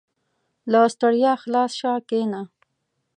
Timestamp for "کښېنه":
2.09-2.41